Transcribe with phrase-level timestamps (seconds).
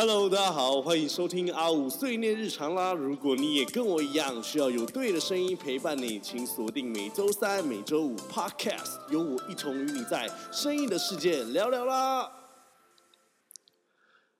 [0.00, 2.92] Hello，大家好，欢迎收听阿五碎念日常啦。
[2.92, 12.30] 如果你也跟我一样需要有对的声音陪伴你，请锁定每周三、每周五 Podcast，有我一同与你在声音的世界聊聊啦。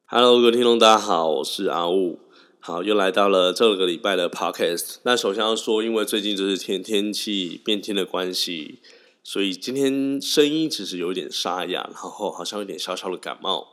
[0.07, 2.21] Hello，各位听众，大家好，我是阿五。
[2.61, 4.99] 好，又来到了这个礼拜的 Podcast。
[5.03, 8.79] 那首先要说，因为最近就是天天气变天的关系，
[9.25, 13.67] 所以今天声音其实有点沙哑，然后好像有点小小的感冒。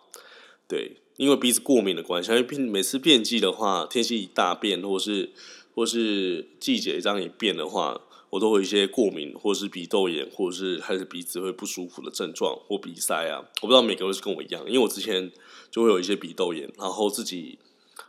[0.67, 5.31] 对，因为鼻子过敏的关系，因为变每次变季的话，天气一大变，或是
[5.73, 8.01] 或是季节这样一变的话，
[8.31, 13.45] 我都会一些过敏，或是鼻窦炎，或者是开始鼻子会不舒服的症状或鼻塞啊。
[13.61, 15.31] 我不知道每个人是跟我一样，因为我之前
[15.71, 17.59] 就会有一些鼻窦炎，然后自己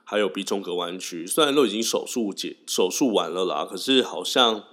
[0.03, 4.65] 还有鼻中隔弯曲，虽然都已经手术解手术完了啦，可是好像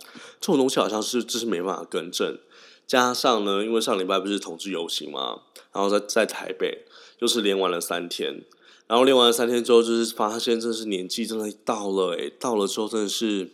[0.42, 2.40] 这种东西好像是就是没办法更正。
[2.88, 6.86] 加上呢，因为上礼拜不是同志游行嘛，然后在在台北。
[7.24, 8.44] 就是连玩了三天，
[8.86, 13.46] 然后连完了三天之后，就是发现真是年纪真的到了诶，到了之后真的是，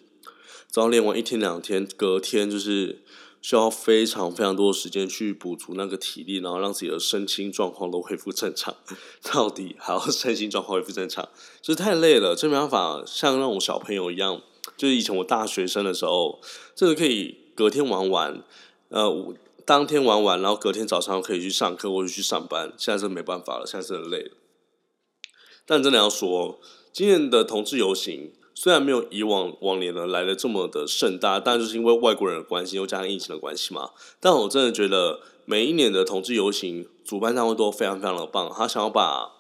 [0.72, 3.04] 只要练完一天两天，隔天就是
[3.44, 8.76] 需要非常非常多的时间去补足那个体力，然后让自己的身心状况都恢复正常。
[9.22, 11.30] 到底还要 身心状况恢复正常，
[11.62, 14.42] 就是太累了，真没办法像那种小朋友一样，
[14.76, 16.42] 就是以前我大学生的时候，
[16.74, 18.44] 真的可以隔天玩完，
[18.88, 19.36] 呃。
[19.70, 22.74] 当天玩完，然后隔天早上可以去上课或者去上班。
[22.76, 24.32] 现在是没办法了，现在是很累了。
[25.64, 26.60] 但真的要说，
[26.92, 33.92] 今年的同志游行虽然没有以往往年的来的这么的盛大，但就是因为外国人的关系，又加上疫情的关系嘛。
[34.20, 39.34] 但我真的觉得每一年的同志游行，主办单位都非常非常的棒，他想要把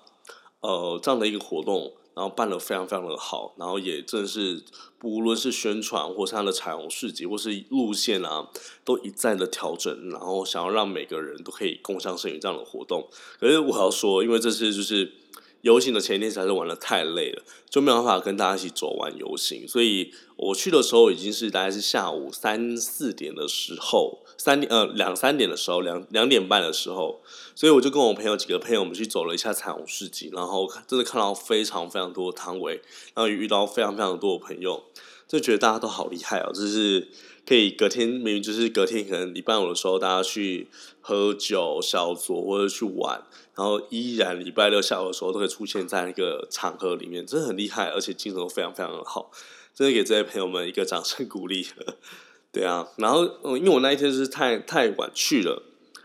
[0.60, 1.94] 呃这样的一个活动。
[2.20, 4.62] 然后办的非常非常的好，然后也正是
[4.98, 8.50] 不论是宣传或是它的彩虹市集或是路线啊，
[8.84, 13.08] 都一再的调整，然后想要让每个人都可以共享盛举这样的活动。
[13.40, 15.14] 可是我要说，因为这次就是
[15.62, 24.20] 游行的前一天，实在是玩的太累了，就没有办法跟大家一起走完游行，所以我去的时候已经是大概是下午三四点的时候。
[24.38, 27.20] 三点呃两三点的时候，两两点半的时候，
[27.56, 32.76] 所以我就跟我朋友几个朋友，我们去走了一下彩虹市集，然后真的看到非常非常多的摊位，
[33.14, 34.82] 然后也遇到非常非常多的朋友，
[35.28, 36.54] 就觉得大家都好厉害哦！
[36.54, 37.10] 就是
[37.50, 40.68] 可以隔天明明就是隔天可能礼拜五的时候，大家去
[41.02, 43.24] 喝酒小酌或者去玩，
[43.56, 49.32] 然后依然礼拜六下午的时候都会出现在那个场合里面，真的很厉害，而且精神都非常非常的好，
[49.74, 51.66] 真的给这些朋友们一个掌声鼓励。
[52.54, 55.64] 对啊，然后嗯，因为我那一天是太太晚去了，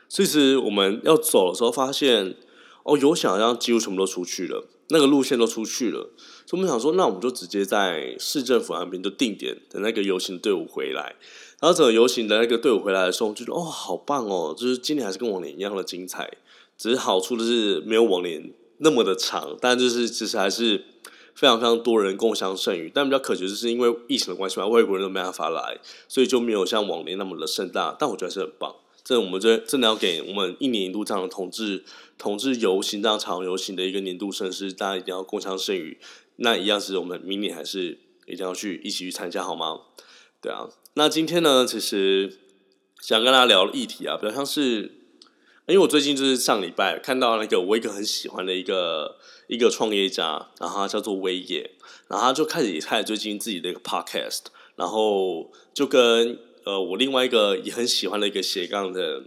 [0.08, 2.36] 所以其实我们要走的时候发现，
[2.84, 6.10] 哦，有想好像几乎全部都出去了，那个路线都出去了，
[6.46, 11.16] 所以我们想说，那我们就直接在市政府那边就定点等那个游行队伍回来，
[11.60, 16.30] 然后整个游行的那个队伍回来的时候，就觉得哦，好棒哦，就是今年还是跟往年一样的精彩，
[16.76, 20.84] 只是好处的是没有往年那么的长，但就是其实还是。
[21.34, 27.96] 非常非常多人共享盛举，但比较可惜就是因为疫情的关系嘛，外国人都没办法来，所以就没有像往年那么的盛大。
[27.98, 28.72] 但我觉得是很棒，
[29.04, 31.84] 这我们这真的要给我们一年一度这样的同志
[32.18, 36.00] 同志游行这样长游行的一个年度盛事，大家一定要共襄盛举。
[36.36, 39.82] 那一样是我们明年还是一定要去一起去参加好吗？
[40.40, 42.38] 对啊，那今天呢，其实
[43.00, 45.00] 想跟大家聊的议题啊，比较像是。
[45.66, 49.16] 因为我最近就是上礼拜看到那个我一个很喜欢的一个
[49.46, 51.70] 一个创业家，然后他叫做威野，
[52.06, 54.40] 然后他就开始也开始最近自己的一个 podcast，
[54.76, 59.24] 然后就跟呃我另外一个也很喜欢的一个斜杠的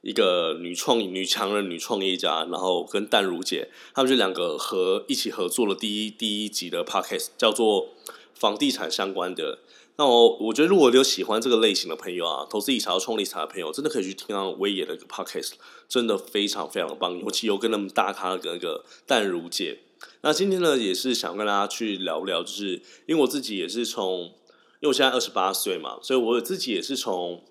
[0.00, 7.88] 一个女创女强人女创业家，然后跟淡如姐，他们就两个合一起合作了第一第一集的 podcast，叫做
[8.32, 9.58] 房地产相关的。
[9.96, 15.54] 那我我觉得，如果有喜欢这个类型的朋友啊，投资理财、创理财的朋友，真的可以去听到威野的一个 podcast，
[15.88, 17.18] 真的非常非常的棒。
[17.18, 19.80] 尤其有跟他们大咖的那个淡如姐。
[20.20, 24.32] 那今天呢，也是想跟大家去聊聊，就是因为我自己也是从，
[24.80, 27.42] 因为我现在二十八岁嘛，所以我自己也是从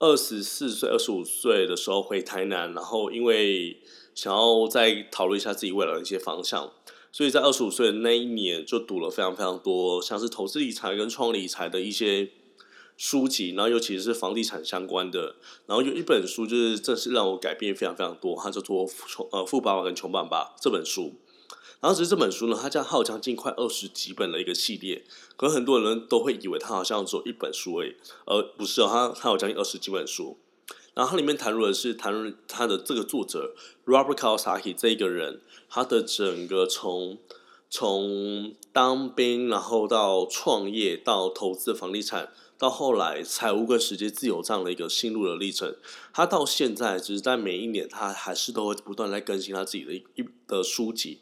[0.00, 3.80] 二十四岁、二十五岁的时候回台南，然后因为
[4.14, 6.72] 想要再讨论一下自己未来的一些方向。
[7.12, 12.30] 所以在二十五岁的那一年，就读了非常非常多，像是投资理财跟创理财的一些
[12.96, 15.36] 书籍，然后尤其是房地产相关的。
[15.66, 21.14] 然后有一本书，就是正是让我改变非常非常多，它叫做《穷呃富爸爸跟穷爸爸》这本书。
[21.82, 25.04] 然后其实这本书呢，它将好将近快二十几本的一个系列，
[25.36, 30.38] 可能很多人都会以为它好像只有一本书而已，而不是哦，它它有将近二十几本书。
[30.94, 37.18] 然后它里面谈论的是谈论他的这个作者 Robert Kiyosaki 这一个人，他的整个从
[37.68, 45.74] 从当兵，然后到创业，到投资房地产，到后来财务跟时间自由这样的一个心路的历程。
[46.12, 50.04] 他到现在，只是在每一年，他还是都会不断在更新他自己的一
[50.46, 51.21] 的书籍。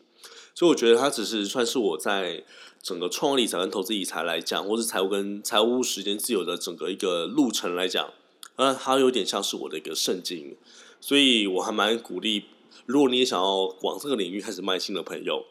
[0.54, 2.44] 所以我觉得它只是算是我在
[2.82, 8.12] 整个创理财跟投资理财来讲，或是财务跟财务时间自由的整个一个路程来讲，
[8.56, 10.56] 呃，它有点像是我的一个圣经，
[11.00, 12.44] 所以我还蛮鼓励，
[12.86, 15.44] 如果你也想要往这个领域开始迈进的朋友，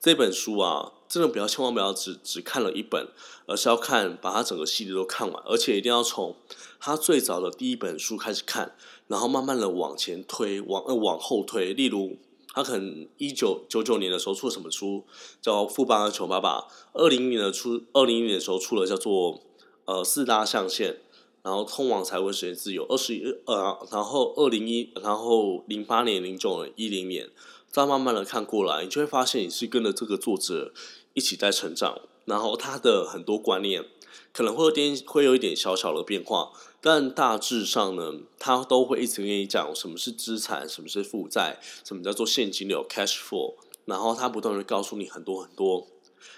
[0.00, 3.08] 这本书啊，真的不要千万不要只只看了一本，
[3.46, 6.36] 而是要看把它整个系列都看完，而且一定要从
[6.78, 8.74] 它最早的第一本书开始看，
[9.06, 12.18] 然后慢慢的往前推，往呃往后推，例如。
[12.54, 15.04] 他可能一九九九年的时候出了什么书，
[15.40, 16.60] 叫《富爸爸穷爸爸》。
[16.92, 19.42] 二零年的出，二零年的时候出了叫做
[19.86, 20.98] 呃四大象限，
[21.42, 22.84] 然后通往财务实现自由。
[22.88, 27.30] 二十一呃，然后二零一，然后零八年、零九年、一零年，
[27.70, 30.74] 再慢慢的看过来，你就会发现你是跟着这个作者
[31.14, 33.86] 一起在成长，然后他的很多观念
[34.32, 36.52] 可能会有点会有一点小小的变化。
[36.84, 43.54] 但大致上呢，他都会一直跟你讲什么是资产，什么是负债，什么叫做现金流 （cash flow）。
[43.84, 45.86] 然后他不断的告诉你很多很多，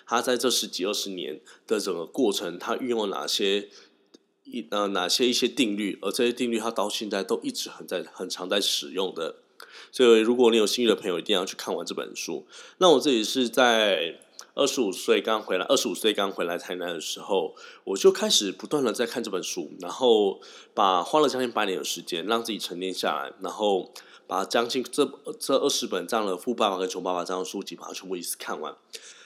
[0.07, 3.71] 他在这十几二十年的整个过程，他运用哪些
[4.45, 9.37] 一呃哪些一些定律，而这些定律他到现在都一直很在很常在使用的。
[9.91, 12.47] 所以如果你有兴趣的朋友，一定要去看完这本书。
[12.77, 14.21] 那我这里是在。
[14.55, 20.41] 二十五岁刚回来，二十五岁刚回来台南的时候，我就开始不断的在看这本书，然后
[20.73, 23.93] 把花了将近八年的时间让自己沉淀下来，然后
[24.29, 25.05] 把将近这
[25.41, 28.77] 这二十本这样的《富爸爸跟穷爸爸》这样的书籍把它全部一次看完。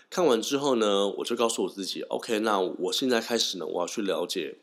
[0.09, 4.57] 看完之后呢，我就告诉我自己，OK，那我现在开始呢，我要去了解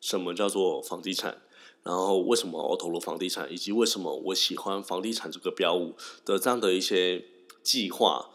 [0.00, 1.42] 什么叫做房地产，
[1.82, 7.24] 然后为什么我投入房地产，以及为什么我喜欢房地产这个标物的这样的一些
[7.64, 8.30] 计划。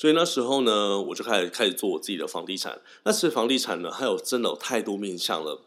[0.00, 2.80] 所以那时候呢，我就开始开始做我自己的房地产。
[3.04, 5.60] 那其实房地产呢，它有真的有太多面向了。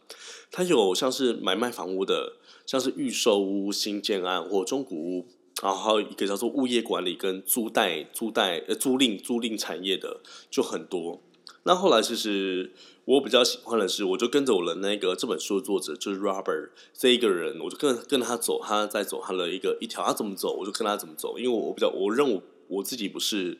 [0.50, 5.28] 它有像是买卖房屋的，像是预售屋、新建案或中古屋，
[5.62, 11.22] 然后还有一个叫做物业管理跟租贷、租贷呃租赁、租赁产业的就很多。
[11.66, 12.74] 那后来其实
[13.06, 23.60] 我比较喜欢的是，我就跟着我的那个这本书的作者就是 Robert 这一个人，我就跟跟他走，他在走他的一个一条，他怎么走我就跟他怎么走，因为我比较我认为我自己不是。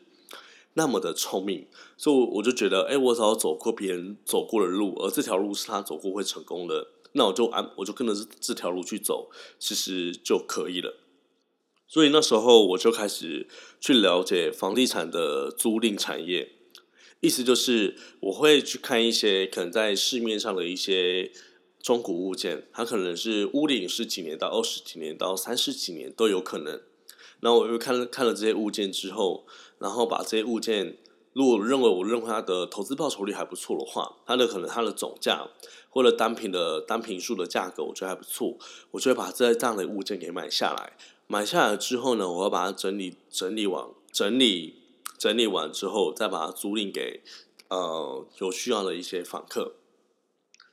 [0.76, 10.96] 那么的聪明，所以我就觉得，哎，我只要走过别人走过的路，而这条路是他走过会成功的，那我就按我就跟着这条路去走，其实就可以了。
[11.86, 13.46] 所以那时候我就开始
[13.78, 16.50] 去了解房地产的租赁产业，
[17.20, 21.30] 意思就是我会去看一些可能在市面上的一些
[21.80, 26.82] 中古物件，它可能是屋龄是几年到二十几年到三十几年都有可能。
[27.40, 29.46] 那我又看了看了这些物件之后。
[29.84, 30.96] 然后把这些物件，
[31.34, 35.46] 如果认为我认为它的投资报酬率还不错的话，它的可能它的总价
[35.90, 38.56] 或者单品的单品数的价格，我觉得还不错，
[38.92, 40.94] 我就会把这这样的物件给买下来。
[41.26, 44.76] 买下来之后呢，我要把它整理整理完，整理
[45.18, 47.22] 整理完之后，再把它租赁给
[47.68, 49.74] 呃有需要的一些访客。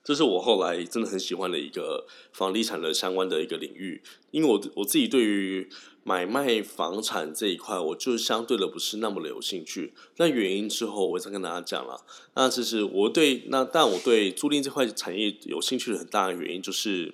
[0.03, 4.01] 这是我后来真的很喜欢的一个房地产的相关的一个领域，
[4.31, 5.69] 因为我我自己对于
[6.03, 9.93] 买卖房产这一块，我就相对的不是那么的有兴趣。
[10.17, 12.03] 那原因之后我再跟大家讲了。
[12.33, 17.13] 那其实我对那但我对租赁这块产业有兴趣的很大的原因就是，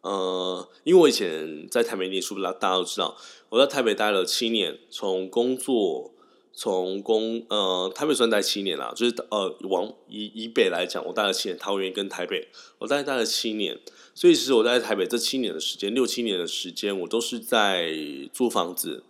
[0.00, 3.16] 呃，因为我以前在台北念书，大大家都知道，
[3.50, 6.12] 我在台北待了七年，从工作。
[6.60, 13.80] 从公呃台北算待七年啦，就是呃往以以北来讲，我待了七年，桃园跟台北，我大概待了七年，
[14.14, 17.94] 所以其实我在台北这七年的时间，六七年的时间，我都是在
[18.30, 19.04] 租房子。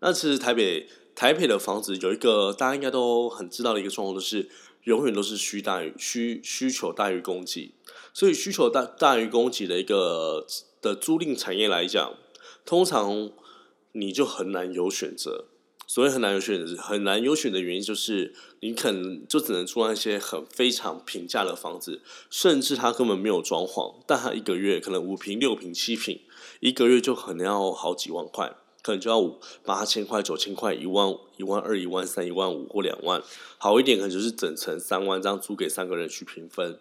[0.00, 4.48] 那其实台北台北的房子有一个大家应该都很知道的一个状况，就是
[4.82, 7.70] 永远都是需大于需需求大于供给，
[8.12, 10.44] 所以需求大大于供给的一个
[10.82, 12.14] 的租赁产业来讲，
[12.64, 13.30] 通常
[13.92, 15.44] 你就很难有选择。
[15.86, 26.20] 所以很难有选择，很难有选的原因就是，你可能就只能租那些很非常平价的房子，甚至它根本没有装潢，但它一个月可能五平、六平、七平，
[26.60, 28.52] 一个月就可能要好几万块，
[28.82, 33.22] 可能就要五八千块、九千块、一万、一万二、一万三、一万五或两万，
[33.56, 36.78] 好一点可能就是整层三万，这样租给三个人去平分。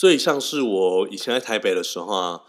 [0.00, 2.40] 所以，像是我以前在台北的时候啊，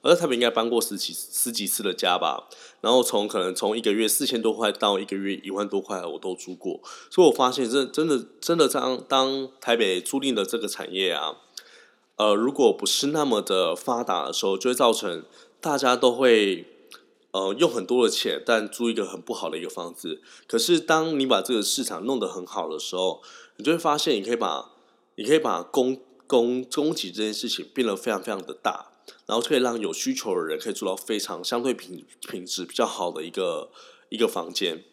[0.00, 2.48] 我在台北应该搬过十几十几次的家吧。
[2.80, 6.80] 然后从可能从一个月四千多块到一个月一万多块，我都租过。
[7.10, 11.36] 所以我发现，真真的真的当当台北租赁的这个产业啊，
[12.16, 15.26] 呃，如果不是那么的发达的时候，就会造成
[15.60, 16.64] 大家都会
[17.32, 20.22] 呃用很多的钱，但租一个很不好的一个房子。
[20.48, 23.20] 可是，当你把这个市场弄得很好的时候，
[23.56, 24.70] 你就会发现，你可以把
[25.16, 28.92] 你可以把供供供给这件事情变得非常非常的大，
[29.26, 33.70] 然后可以让有需求的人可以住到非常相对品品质比较好的一个
[34.08, 34.84] 一个房间。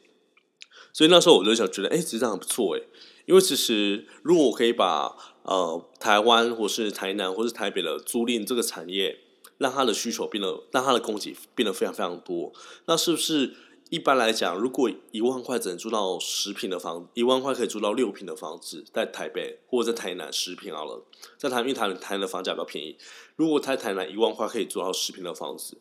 [0.93, 2.81] 所以那时候我就想觉得，哎，其实这样不错哎。
[3.25, 9.19] 因为其实如果我可以把呃台湾或是台南或是台北的租赁这个产业，
[9.57, 12.51] 让它的需求变得，让它的供给变得非常非常多，
[12.88, 13.55] 那是不是
[13.91, 21.03] 一般来讲，如果一万块只能租到十平的房，一万块可以租到六平的房子，在台北或者在台南十平好了，
[21.38, 22.98] 在台因为台台南的房价比较便宜，
[23.36, 25.77] 如果在台南一万块可以租到十平的房子，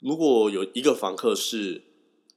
[0.00, 1.84] 如果有一个房客是。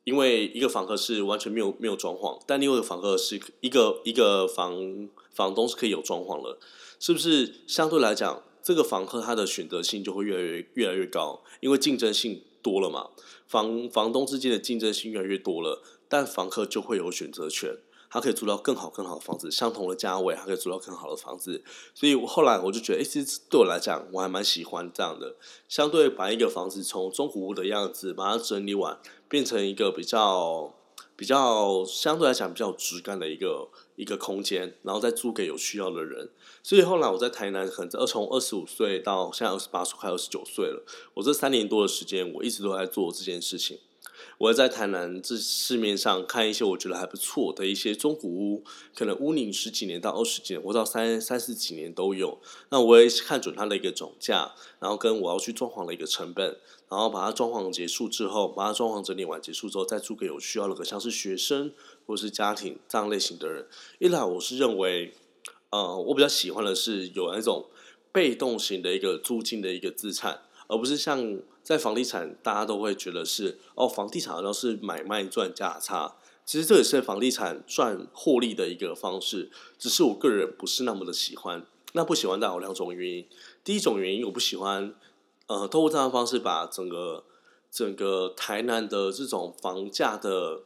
[0.06, 6.60] 因为一个房客是完全没有没有装潢，但另外一个房客是一个一个房房东是可以有装潢了，
[7.00, 11.42] 是不是相对来讲，这个房客他的选择性就会越来越越来越高？
[11.60, 13.10] 因为竞争性多了嘛，
[13.46, 17.78] 房房东之间的竞争性越来越多了，但房客就会有选择权。
[18.08, 21.62] 他可以租到更好、更好的房子，相同的价位，他可以租到更好的房子。
[21.94, 25.36] 所以后来我就觉得，哎，其实对我来讲，我还蛮喜欢这样的。
[25.68, 30.74] 相对把一个房子从中古屋的样子把它整理完，变成一个比较、
[31.18, 36.30] 比较相对来讲比较质感的一个一个空间，然后再租给有需要的人。
[36.64, 40.84] 所以后来我在台南，可能二从二十五岁到现在二十八岁，快二十九岁了。
[41.14, 43.80] 我这三年多的时间，我一直都在做这件事情。
[44.38, 48.64] 我在台南这市面上看一些我觉得还不错的一些中古屋，
[48.94, 52.40] 可能屋龄十几年到二十几年，或到三三四几年都有。
[52.70, 56.58] 那我也看准它的一个总价，然后跟我要去装潢的一个成本，
[56.90, 61.72] 然后把它装潢结束之后，把它装潢整理完结束之后，再租给有需要的，像是学生
[62.06, 63.66] 或是家庭这样类型的人。
[64.00, 65.14] 一来我是认为，
[65.70, 67.68] 呃，我比较喜欢的是有那种
[68.12, 71.40] 被动型的一个租金的一个资产，而不是像。
[71.66, 76.16] 在房地产，大家都会觉得是哦，房地产好像是买卖赚价差。
[76.46, 81.66] 其实这也是房地产赚获利的一个方式，只是我个人不是那么的喜欢。
[81.94, 83.26] 那不喜欢，大有两种原因。
[83.64, 84.94] 第一种原因，我不喜欢，
[85.48, 87.24] 呃，透过这样的方式把整个
[87.72, 90.62] 整个台南的这种房价的。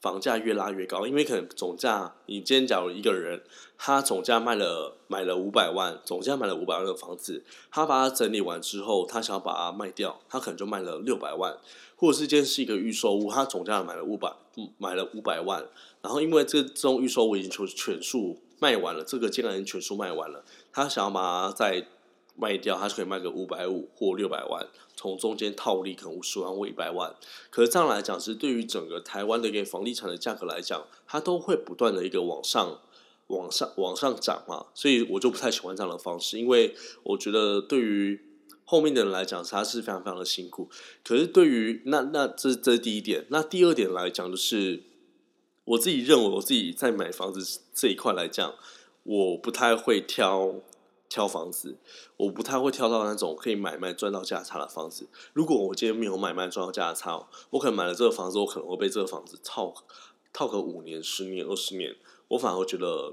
[0.00, 3.42] 房价越拉越高，因为可能总价，你今天假如一个人，
[3.76, 11.58] 他总价卖了买了五百万，总价买了五百万的房子，他把它整理完之后，他想要把它卖掉，他可能就卖了六百万，
[11.96, 14.32] 或者是今天是一个预售屋，他总价买了五百，
[14.78, 15.66] 买了五百万，
[16.00, 20.42] 然后因为这这种预售屋已经全全数卖完了，这个竟然全数卖完了，
[20.72, 21.86] 他想要把它再
[22.40, 24.66] 卖掉，他就可以卖个五百五或六百万。
[24.96, 27.14] 从中间套利可能五十万或一百万，
[27.48, 32.80] 可是这样来讲，是对于整个台湾的一个房地产的价格来讲，它都会不断的一个往上、
[33.28, 38.20] 往上、往上涨嘛，所以我就不太喜欢这样的方式，因为我觉得对于
[38.66, 40.68] 后面的人来讲，他是非常非常的辛苦。
[41.02, 44.82] 可是对于那那这这是第一点，那第二点来讲，就是
[45.64, 48.54] 我自己认为，我自己在买房子这一块来讲，
[49.04, 50.56] 我不太会挑。
[51.10, 51.76] 挑房子，
[52.16, 55.08] 我不太会挑到那种可以买卖赚到价差的房子。
[55.32, 59.74] 如果我今天没有买卖赚到价差，我可能买了这个房子，我可能会被这个房子套
[60.32, 61.96] 套个五年、十年、二十年，
[62.28, 63.12] 我反而觉得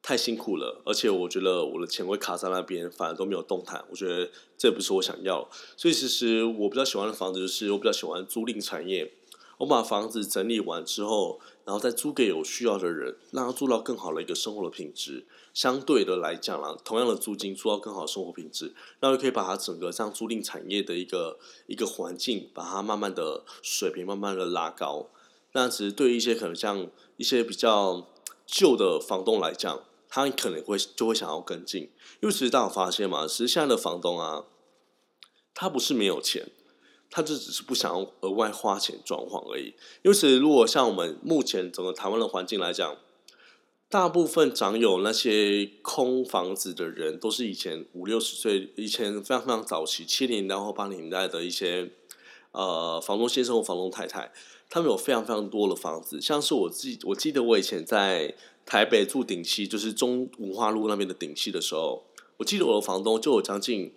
[0.00, 0.82] 太辛苦了。
[0.86, 3.84] 而且我觉得我的钱会卡在那边，反而都没有动弹。
[3.90, 5.46] 我觉得这不是我想要。
[5.76, 9.12] 所以其实我比较喜欢的房子，就是我比较喜欢租赁产业。
[9.58, 15.26] 我把房子整理完之后，然后再租给有需要的人，让他租到更好的一个生活的品质。
[15.54, 25.10] 相对的来讲啦，同样的租金租到更好的生活品质，那就可以把它整个像租赁产业的一个一个环境，把它慢慢的水平慢慢的拉高。
[25.52, 26.88] 那其实对于一些可能像
[27.18, 28.08] 一些比较
[28.46, 31.90] 旧的房东来讲，他可能会就会想要跟进，
[32.20, 34.44] 因为其实大家有发现嘛，其实现在的房东啊，
[35.52, 36.48] 他不是没有钱。
[37.14, 39.74] 他就只是不想要额外花钱装潢而已。
[40.00, 42.96] 因为其实如果像我们目前整个台湾的环境来讲，
[43.90, 51.90] 大部分长有那些空房子的人，都是以前五六十岁、以前非常非常早期七零年代或八零年代的一些
[52.52, 54.32] 呃房东先生或房东太太，
[54.70, 56.18] 他们有非常非常多的房子。
[56.18, 62.06] 像是我自己，我记得我以前在台北住顶溪，就是中文化路那边的顶溪的时候，
[62.38, 63.92] 我记得我的房东就有将近。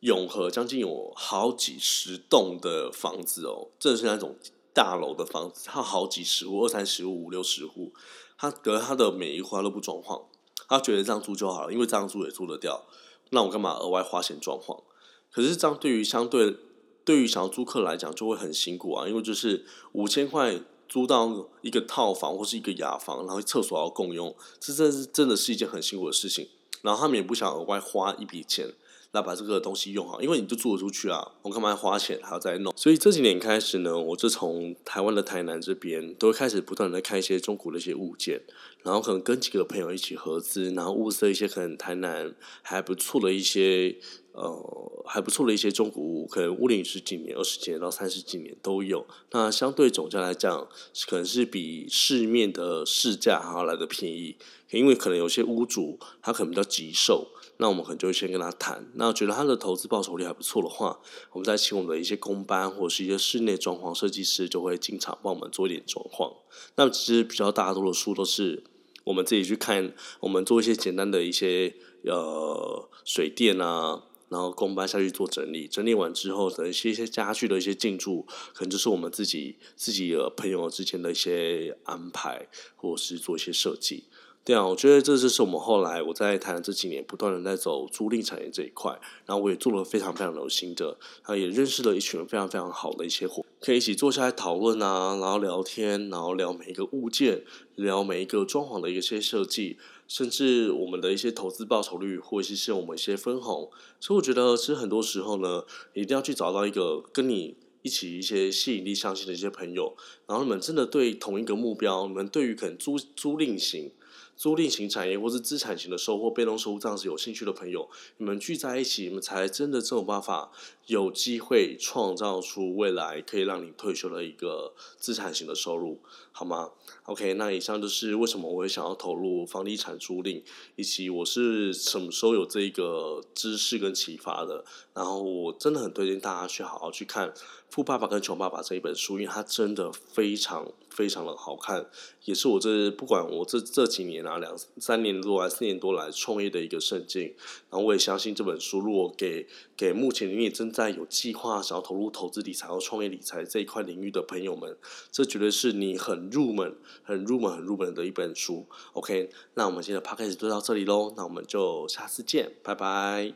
[0.00, 4.34] 永和将近有好几十栋的房子哦，真的是那种
[4.72, 7.92] 大楼的房子，它好几十户，二三十户、五六十户，
[8.38, 10.22] 他得他的每一户他都不装潢，
[10.68, 12.86] 他觉得这样租就好了，因为这样租也租得掉，
[13.30, 14.82] 那我干嘛额外花钱装潢？
[15.30, 16.56] 可是这样对于相对
[17.04, 26.48] 对于想要租客来讲就会很辛苦啊，因为就是五千块租到一个套房或是一个雅房，然后厕所要共用，这真是真的是一件很辛苦的事情，
[26.80, 28.72] 然后他们也不想额外花一笔钱。
[29.12, 32.72] 那把这个东西用好，因为你就租得出去啊，我干嘛要花钱还要再弄？
[32.76, 38.40] 所以这几年开始呢，我就从台湾的台南这边，都开始不断的看一些中国的一些物件，
[38.82, 43.96] 然后可能跟几个朋友一起合资，然后物色一些可能台南还不错的一些。
[44.42, 49.06] 呃还不错的一些中古屋，可能屋龄十几年、二十几年到三十几年都有。
[49.32, 50.68] 那相对总价来讲，
[51.08, 54.36] 可能是比市面的市价还要来的便宜，
[54.70, 57.28] 因为可能有些屋主他可能比较急售。
[57.58, 60.98] 那我们可能就会先跟他谈，那觉得他的投资报酬率还不错的话，
[61.32, 66.32] 我们再请我们的一些工班或者是一些室内装潢设计师，就会经常帮我们做一点装潢。
[66.76, 68.64] 那其实比较大多的书都是
[69.04, 84.04] 我们自己去看，我们做一些简单的一些呃水电啊，然后工班下去做整理，整理完之后的一些一些家具的一些进驻，可能就是我们自己自己的朋友之间的一些安排，或者是做一些设计。
[84.42, 90.86] 对啊，我觉得这就是我们后来我在谈这几年不断的在走租赁产业这一块，然后我也做了非常非常有心得，
[91.22, 97.44] 然后也认识了一群非常非常好的一些伙，可以一起坐下来讨论啊，然后聊天，然后聊每一个物件，
[97.76, 99.76] 聊每一个装潢的一些设计，
[100.08, 103.70] 甚至我们的一些投资报酬率，或者是我们一些分红。
[104.00, 109.94] 所以我觉得其实很多时候呢，一定要去找到一个跟你一起一些吸引力相近的一些朋友，
[110.26, 113.92] 然后你们真的对同一个目标，你们对于可能租租赁型。
[114.40, 120.50] 租赁型产业或是资产型的收获、被动收入这样子有兴趣的朋友，你们聚在一起，你们才真的这种办法
[120.90, 126.00] 有机会创造出未来可以让你退休的一个资产型的收入，
[126.32, 126.72] 好吗
[127.04, 130.42] ？OK，那以上就是为什么我会想要投入房地产租赁，
[130.74, 134.64] 以及我是什么时候有这一个知识跟启发的。
[134.92, 137.28] 然后我真的很推荐大家去好好去看
[137.70, 141.88] 《富爸爸跟穷爸爸》这一本书，因为它真的非常非常的好看，
[142.24, 144.38] 也是我这不管我这这几年啊。
[144.38, 147.22] 两三年多来，四年多来创业的一个圣经，
[147.70, 154.76] 然后我也相信这本书，如果给给目前你也正在有计划想要投入投资理财或创业理财这一块领域的朋友们，
[155.10, 158.66] 这绝对是你很入门、很入门、很入门的一本书。
[158.94, 163.34] OK，那我们今天的 podcast 就到这里喽，那我们就下次见，拜拜。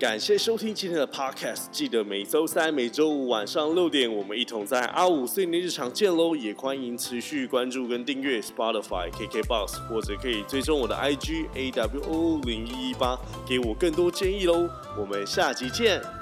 [0.00, 6.34] 感谢收听今天的 Podcast，记得每周三、每周五晚上六点，我们一同在阿五碎念日常见喽！
[6.34, 13.14] 也欢迎持续关注跟订阅 Spotify、KKBox，或者可以追踪我的 IG AWO 零一一八，
[13.46, 14.70] 给我更多建议喽！
[14.98, 16.19] 我们下集见。